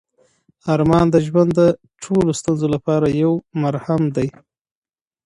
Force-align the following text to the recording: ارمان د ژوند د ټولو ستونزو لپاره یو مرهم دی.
ارمان 0.73 1.05
د 1.11 1.15
ژوند 1.27 1.49
د 1.59 1.61
ټولو 2.03 2.31
ستونزو 2.39 2.67
لپاره 2.75 3.07
یو 3.21 3.33
مرهم 3.61 4.01
دی. 4.15 4.27